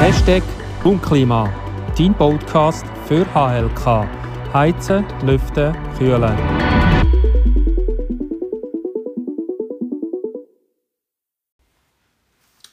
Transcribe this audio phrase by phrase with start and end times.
[0.00, 0.42] Hashtag
[0.84, 1.50] Raumklima,
[1.96, 4.06] dein Podcast für HLK.
[4.52, 6.36] Heizen, Lüften, Kühlen.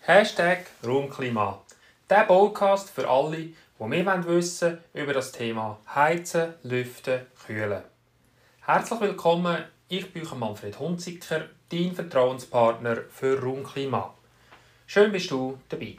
[0.01, 1.61] Hashtag Raumklima.
[2.09, 7.83] Der Podcast für alle, die mehr wissen über das Thema Heizen, Lüften, Kühlen.
[8.65, 14.13] Herzlich willkommen, ich bin Manfred Hunziker, dein Vertrauenspartner für Raumklima.
[14.87, 15.97] Schön bist du dabei.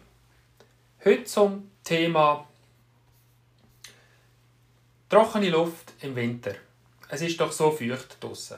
[1.05, 2.48] Heute zum Thema
[5.11, 6.55] trockene Luft im Winter.
[7.11, 8.57] Es ist doch so feucht draußen.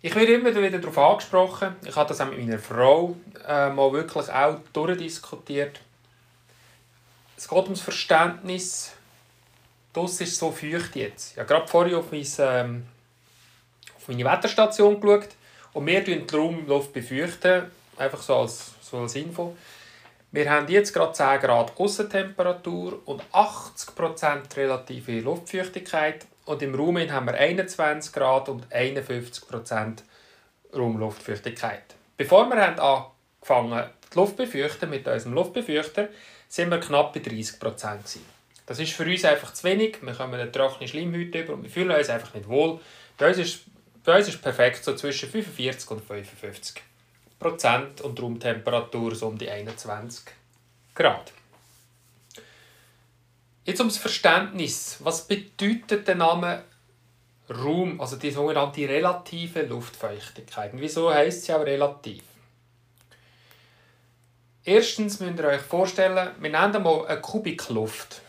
[0.00, 1.74] Ich werde immer wieder darauf angesprochen.
[1.84, 3.16] Ich habe das auch mit meiner Frau
[3.48, 5.80] äh, mal wirklich auch durchdiskutiert.
[7.36, 8.92] Es geht ums Verständnis.
[9.96, 11.32] Das ist so feucht jetzt.
[11.32, 12.86] Ich habe gerade vorher auf, mein, ähm,
[13.96, 15.28] auf meine Wetterstation geschaut
[15.72, 19.56] und wir befeuchten die Raumluft befürchten, einfach so als, so als Info.
[20.32, 26.26] Wir haben jetzt gerade 10 Grad Aussentemperatur und 80% relative Luftfeuchtigkeit.
[26.44, 30.02] Und im Raum haben wir 21 Grad und 51%
[30.74, 31.94] Raumluftfeuchtigkeit.
[32.18, 36.08] Bevor wir haben angefangen die Luft befeuchten mit unserem Luftbefeuchter,
[36.48, 37.58] sind wir knapp bei 30
[38.66, 39.98] Das ist für uns einfach zu wenig.
[40.02, 42.80] Wir kommen eine trockene Schleimhaut über und wir fühlen uns einfach nicht wohl.
[43.16, 43.60] Bei uns ist,
[44.04, 46.82] bei uns ist perfekt so zwischen 45 und 55
[47.38, 50.24] Prozent und Raumtemperatur so um die 21
[50.94, 51.32] Grad.
[53.64, 54.98] Jetzt ums Verständnis.
[55.00, 56.62] Was bedeutet der Name
[57.50, 60.72] Raum, also die sogenannte relative Luftfeuchtigkeit?
[60.72, 62.22] Und wieso heißt sie auch relativ?
[64.64, 68.22] Erstens müsst ihr euch vorstellen, wir nennen mal eine Kubik Luft.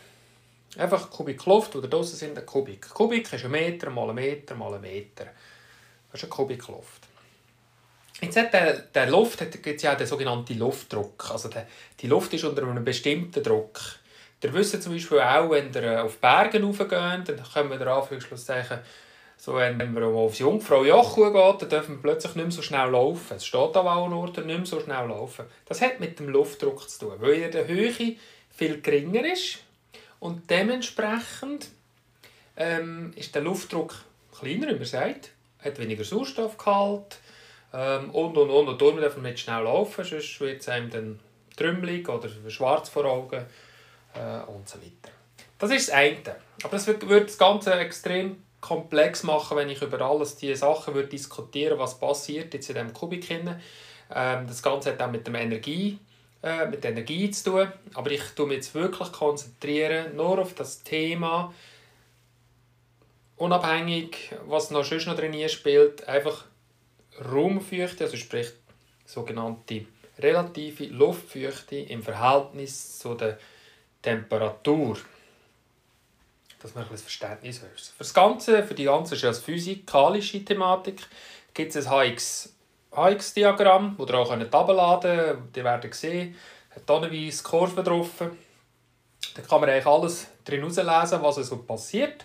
[0.78, 2.88] Einfach Kubik Luft, oder draußen sind ein Kubik.
[2.90, 5.26] Kubik ist ein Meter mal ein Meter mal ein Meter.
[6.12, 7.08] Das ist eine Kubik Luft.
[8.20, 11.30] Jetzt hat der, der Luft gibt ja auch den sogenannten Luftdruck.
[11.32, 11.66] Also der,
[11.98, 13.80] die Luft ist unter einem bestimmten Druck.
[14.40, 18.78] Ihr wisst zum Beispiel auch, wenn ihr äh, auf Bergen raufgeht, dann können wir Anführungszeichen
[19.36, 22.90] so, wenn wir aufs Jungfrau Jochel geht, dann dürfen wir plötzlich nicht mehr so schnell
[22.90, 23.36] laufen.
[23.36, 25.44] Es steht an allen Orten nicht mehr so schnell laufen.
[25.66, 27.92] Das hat mit dem Luftdruck zu tun, weil der Höhe
[28.50, 29.60] viel geringer ist
[30.20, 31.68] und dementsprechend
[32.56, 33.94] ähm, ist der Luftdruck
[34.38, 35.30] kleiner, wie man sagt,
[35.62, 37.18] hat weniger Sauerstoffgehalt,
[37.72, 38.68] ähm, und, und, und.
[38.68, 41.20] Und darum dürfen wir nicht schnell laufen, sonst wird es einem dann
[41.56, 43.44] trümmelig oder schwarz vor Augen
[44.14, 45.12] äh, und so weiter.
[45.58, 46.36] Das ist das eine.
[46.62, 51.08] Aber das würde das Ganze extrem komplex machen, wenn ich über alles diese Sachen würde
[51.08, 53.30] diskutieren was passiert jetzt in diesem Kubik.
[53.30, 55.98] Ähm, das Ganze hat auch mit, dem Energie,
[56.42, 57.72] äh, mit Energie zu tun.
[57.94, 61.52] Aber ich tue mich jetzt wirklich konzentrieren nur auf das Thema,
[63.36, 66.44] unabhängig, was noch sonst noch drin spielt, einfach
[67.32, 68.48] Raumfeuchte, also sprich
[69.04, 69.86] sogenannte
[70.18, 73.38] relative Luftfeuchte im Verhältnis zu der
[74.02, 74.98] Temperatur.
[76.60, 77.68] Dass man ein bisschen Verständnis hat.
[77.70, 81.06] Für das Ganze, für die ganze physikalische Thematik,
[81.54, 82.52] gibt es ein HX,
[82.92, 85.56] HX-Diagramm, das ihr auch herunterladen könnt.
[85.56, 86.36] Die werden sehen,
[86.74, 88.10] hat tonnenweise Kurven drauf.
[89.34, 92.24] Da kann man eigentlich alles drin herauslesen, was so passiert.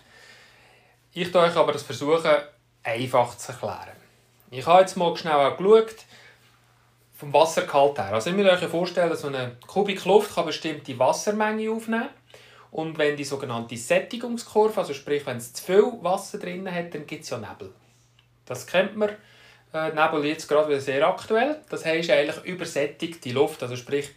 [1.12, 2.31] Ich versuche euch aber das versuchen,
[2.84, 3.97] einfach zu erklären.
[4.50, 5.96] Ich habe jetzt mal schnell geschaut,
[7.13, 8.13] vom Wassergehalt her.
[8.13, 12.09] Also ich muss euch vorstellen, so eine Kubik Luft kann bestimmte Wassermenge aufnehmen.
[12.72, 17.06] Und wenn die sogenannte Sättigungskurve, also sprich, wenn es zu viel Wasser drin hat, dann
[17.06, 17.72] gibt es ja Nebel.
[18.45, 19.09] Das kennt man.
[19.73, 21.61] Äh, Nebel jetzt gerade wieder sehr aktuell.
[21.69, 23.63] Das heißt eigentlich übersättigte Luft.
[23.63, 24.11] Also sprich,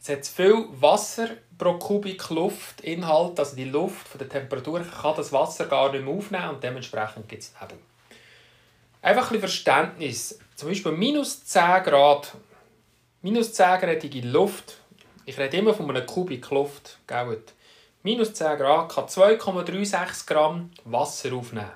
[0.00, 5.32] es hat viel Wasser pro Kubik Luftinhalt, also die Luft von der Temperatur kann das
[5.32, 7.78] Wasser gar nicht mehr aufnehmen und dementsprechend gibt es Nebel.
[9.02, 10.38] Einfach ein Verständnis.
[10.54, 12.34] Zum Beispiel minus 10 Grad,
[13.22, 14.76] minus 10 gradige Luft.
[15.24, 16.98] Ich rede immer von einem Kubik Luft.
[17.06, 17.42] Gell?
[18.02, 21.72] Minus 10 Grad kann 2,36 Gramm Wasser aufnehmen.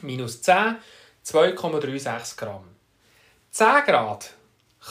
[0.00, 0.76] Minus 10,
[1.24, 2.64] 2,36 Gramm.
[3.50, 4.34] 10 Grad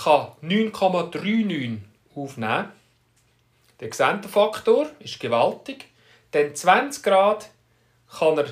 [0.03, 1.79] kann 9,39
[2.15, 2.71] aufnehmen.
[3.79, 5.85] Der Gesamtfaktor ist gewaltig.
[6.31, 7.49] Dann 20 Grad
[8.09, 8.45] kann er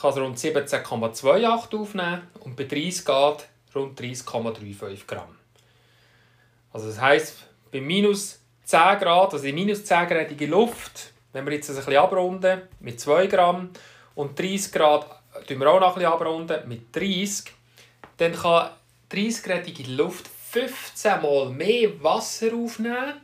[0.00, 5.36] kann es rund 17,28 aufnehmen und bei 30 Grad rund 30,35 Gramm.
[6.72, 11.54] Also das heisst, bei minus 10 Grad, also in minus 10 gradige Luft, wenn wir
[11.54, 13.70] jetzt ein bisschen abrunden mit 2 Gramm
[14.14, 17.52] und 30 Grad tun wir auch noch ein bisschen abrunden mit 30,
[18.16, 18.70] dann kann
[19.10, 23.20] 30 gradige Luft 15 Mal mehr Wasser aufnehmen,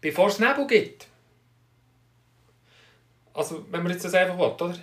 [0.00, 1.06] bevor es Nebel gibt.
[3.34, 4.74] Also wenn man jetzt das einfach will, oder?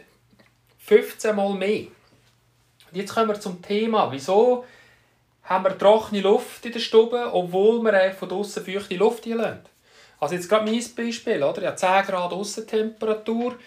[0.80, 1.88] 15 Mal mehr.
[2.92, 4.12] Und jetzt kommen wir zum Thema.
[4.12, 4.66] Wieso
[5.44, 9.62] haben wir trockene Luft in der Stube, obwohl wir von draußen feuchte Luft hinlassen.
[10.19, 11.62] Also jetzt gerade mein Beispiel, oder?
[11.62, 13.58] Ich habe 10 Grad Aussentemperatur.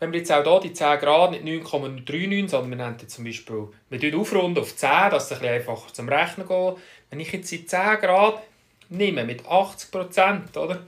[0.00, 3.68] Wenn wir jetzt auch hier die 10 Grad, nicht 9,39, sondern wir nennen zum Beispiel,
[3.90, 6.76] wir aufrunden auf 10, dass es ein einfach zum Rechnen geht.
[7.10, 8.40] Wenn ich jetzt die 10 Grad
[8.88, 10.84] nehme, mit 80 Prozent, oder?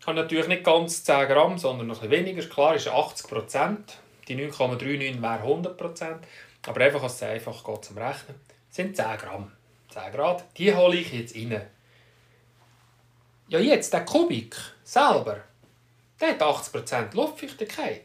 [0.00, 2.48] Ich habe natürlich nicht ganz 10 Gramm, sondern noch ein bisschen weniger.
[2.48, 3.98] Klar ist 80 Prozent.
[4.28, 6.20] Die 9,39 wäre 100 Prozent.
[6.66, 8.36] Aber einfach, als es einfach geht zum Rechnen,
[8.70, 9.52] sind 10 Gramm.
[9.90, 11.66] 10 Grad, die hole ich jetzt rein.
[13.48, 15.40] Ja, jetzt, der Kubik selber,
[16.18, 18.02] der hat 80% Luftfeuchtigkeit.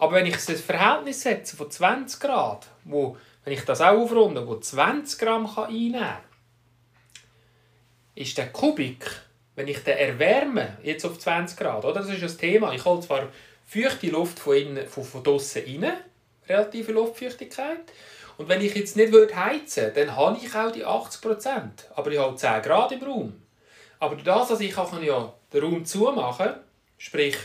[0.00, 4.46] Aber wenn ich das Verhältnis setze von 20 Grad, wo, wenn ich das auch aufrunde,
[4.46, 6.16] wo 20 Gramm kann einnehmen kann,
[8.14, 9.04] ist der Kubik,
[9.56, 12.00] wenn ich den erwärme, jetzt auf 20 Grad, oder?
[12.00, 13.28] das ist das Thema, ich hole zwar
[13.66, 15.92] feuchte Luft von, innen, von, von draussen rein,
[16.48, 17.92] relative Luftfeuchtigkeit,
[18.38, 21.60] und wenn ich jetzt nicht heizen würde, dann habe ich auch die 80%,
[21.94, 23.42] aber ich habe 10 Grad im Raum.
[23.98, 26.54] Aber das, dass ich kann ja den Raum zumachen
[26.96, 27.36] sprich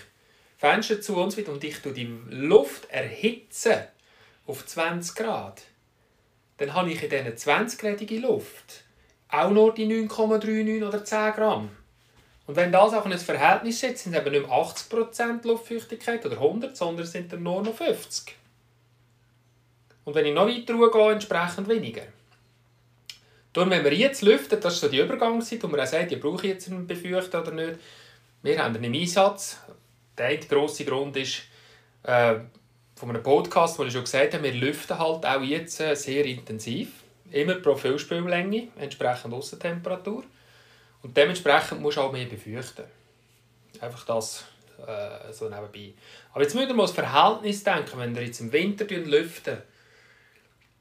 [0.57, 3.89] Fenster zu und so und ich die Luft erhitze
[4.47, 5.63] auf 20 Grad,
[6.57, 8.83] dann habe ich in diesen 20-gradige Luft
[9.29, 11.69] auch nur die 9,39 oder 10 Gramm.
[12.47, 16.25] Und wenn das auch in ein Verhältnis setzt, sind es eben nicht mehr 80% Luftfeuchtigkeit
[16.25, 18.35] oder 100, sondern sind dann nur noch 50.
[20.05, 22.03] Und wenn ich noch weiter gehe, entsprechend weniger.
[23.51, 26.19] Darum, wenn wir jetzt lüften, das ist so die Übergangszeit, wo man auch sagt, ich
[26.19, 27.79] brauche jetzt einen Befeuchter oder nicht.
[28.43, 29.57] Wir haben einen Einsatz.
[30.17, 31.43] Der eine grosse Grund ist
[32.03, 32.35] äh,
[32.95, 36.25] von einem Podcast, wo ich schon gesagt habe, wir lüften halt auch jetzt äh, sehr
[36.25, 36.89] intensiv.
[37.31, 40.23] Immer Profilspüllänge, entsprechend Aussentemperatur.
[41.01, 42.85] Und dementsprechend musst du auch mehr befeuchten.
[43.81, 44.45] Einfach das
[44.85, 45.93] äh, so nebenbei.
[46.31, 49.57] Aber jetzt müsst ihr mal das Verhältnis denken, wenn ihr jetzt im Winter lüften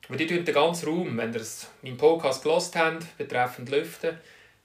[0.08, 1.40] aber die den ganzen Raum, wenn ihr
[1.82, 4.18] meinen Podcast gelost habt, betreffend Lüften,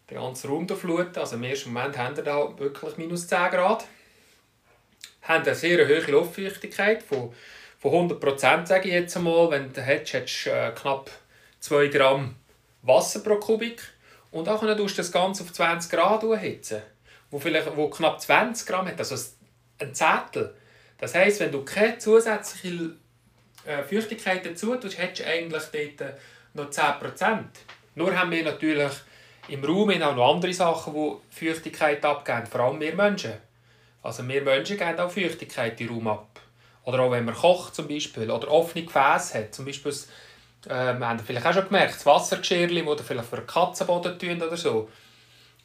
[0.09, 1.17] den ganzen Raum durchfluten.
[1.17, 3.85] Also im ersten Moment haben wir da wirklich minus 10 Grad.
[5.29, 7.31] Haben eine sehr hohe Luftfeuchtigkeit von,
[7.79, 9.51] von 100%, sage ich jetzt einmal.
[9.51, 11.11] Wenn du hättest, hättest du äh, knapp
[11.59, 12.35] 2 Gramm
[12.81, 13.81] Wasser pro Kubik.
[14.31, 16.81] Und dann tust du das Ganze auf 20 Grad erhitzen,
[17.29, 19.15] wo, vielleicht, wo knapp 20 Gramm hat, also
[19.79, 20.55] ein Zettel.
[20.97, 22.95] Das heisst, wenn du keine zusätzliche
[23.65, 26.13] äh, Feuchtigkeit dazu tust, hättest du eigentlich dort
[26.55, 27.43] noch 10%.
[27.93, 28.93] Nur haben wir natürlich
[29.47, 33.33] im Raum auch noch andere Sachen, die Feuchtigkeit abgeben, vor allem wir Menschen.
[34.01, 36.39] Also wir Menschen geben auch Feuchtigkeit im Raum ab.
[36.83, 39.93] Oder auch wenn man kocht zum Beispiel, oder offene Gefäße hat, zum Beispiel
[40.65, 44.41] äh, wir haben vielleicht auch schon gemerkt, das Wassergeschirr, das vielleicht für einen Katzenboden tun
[44.41, 44.89] oder so.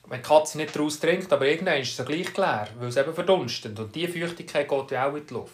[0.06, 3.14] Wenn die Katze nicht daraus trinkt, aber irgendwann ist es gleich leer, weil es eben
[3.14, 3.78] verdunstet.
[3.78, 5.52] Und diese Feuchtigkeit geht ja auch in die Luft.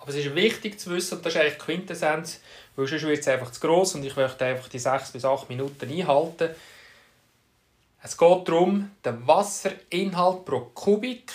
[0.00, 2.40] Aber es ist wichtig zu wissen, und das ist eigentlich die Quintessenz,
[2.74, 5.48] weil sonst wird es einfach zu gross und ich möchte einfach die 6 bis 8
[5.48, 6.50] Minuten einhalten.
[8.04, 11.32] Es geht darum, der Wasserinhalt pro Kubik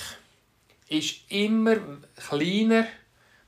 [0.89, 1.77] ist immer
[2.27, 2.87] kleiner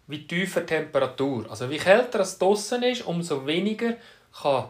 [0.07, 1.45] wie tiefer Temperatur.
[1.49, 3.95] Also wie kälter es draußen ist, umso weniger
[4.41, 4.69] kann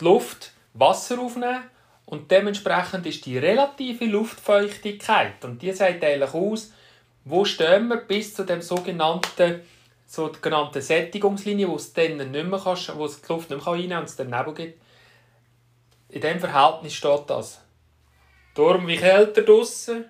[0.00, 1.64] die Luft Wasser aufnehmen
[2.06, 6.72] und dementsprechend ist die relative Luftfeuchtigkeit und die sagt eigentlich aus,
[7.24, 9.60] wo stehen wir bis zu dem sogenannten
[10.06, 13.90] sogenannte Sättigungslinie, wo es dann nicht mehr kannst, wo es die Luft nicht mehr reinnehmen
[13.90, 14.80] kann und es dann Nebel gibt.
[16.10, 17.60] In diesem Verhältnis steht das.
[18.54, 20.06] Darum, wie kälter draussen,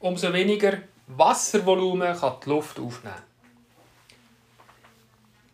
[0.00, 3.22] umso weniger Wasservolumen kann die Luft aufnehmen.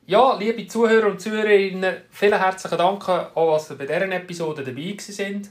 [0.07, 4.97] Ja, liebe Zuhörer und Zuhörerinnen, vielen herzlichen Dank, auch dass Sie bei dieser Episode dabei
[4.99, 5.51] sind.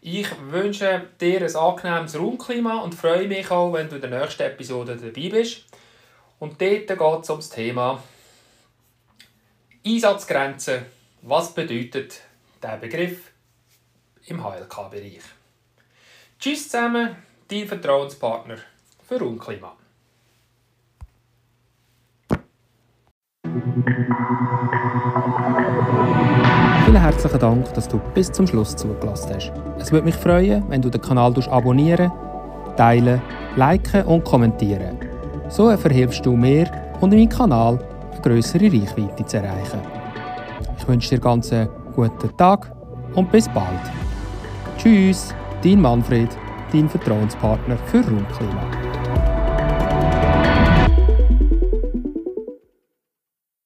[0.00, 4.42] Ich wünsche dir ein angenehmes Raumklima und freue mich auch, wenn du in der nächsten
[4.42, 5.64] Episode dabei bist.
[6.38, 8.02] Und dort geht es um das Thema
[9.86, 10.86] Einsatzgrenzen.
[11.22, 12.20] Was bedeutet
[12.62, 13.31] der Begriff
[14.26, 15.22] im HLK-Bereich?
[16.38, 17.16] Tschüss zusammen,
[17.48, 18.56] dein Vertrauenspartner
[19.06, 19.76] für Raumklima.
[26.84, 29.52] Vielen herzlichen Dank, dass du bis zum Schluss zugelassen hast.
[29.78, 32.10] Es würde mich freuen, wenn du den Kanal abonnieren,
[32.76, 33.20] teilen,
[33.56, 34.98] liken und kommentieren.
[35.48, 37.78] So verhilfst du mir und meinem Kanal
[38.10, 39.80] eine größere Reichweite zu erreichen.
[40.78, 42.74] Ich wünsche dir ganz einen guten Tag
[43.14, 44.01] und bis bald.
[44.82, 46.28] Tschüss, dein Manfred,
[46.72, 48.81] dein Vertrauenspartner für Raumklima.